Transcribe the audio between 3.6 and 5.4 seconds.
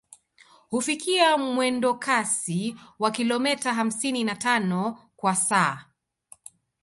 hamsini na tano kwa